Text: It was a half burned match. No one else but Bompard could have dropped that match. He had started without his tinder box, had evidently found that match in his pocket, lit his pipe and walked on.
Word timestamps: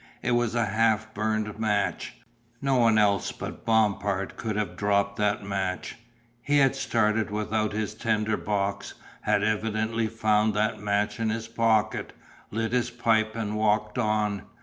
It 0.23 0.31
was 0.31 0.55
a 0.55 0.65
half 0.65 1.13
burned 1.13 1.59
match. 1.59 2.15
No 2.59 2.77
one 2.77 2.97
else 2.97 3.31
but 3.31 3.63
Bompard 3.67 4.35
could 4.35 4.55
have 4.55 4.75
dropped 4.75 5.17
that 5.17 5.43
match. 5.43 5.95
He 6.41 6.57
had 6.57 6.75
started 6.75 7.29
without 7.29 7.71
his 7.73 7.93
tinder 7.93 8.35
box, 8.35 8.95
had 9.21 9.43
evidently 9.43 10.07
found 10.07 10.55
that 10.55 10.79
match 10.79 11.19
in 11.19 11.29
his 11.29 11.47
pocket, 11.47 12.13
lit 12.49 12.71
his 12.71 12.89
pipe 12.89 13.35
and 13.35 13.55
walked 13.55 13.99
on. 13.99 14.41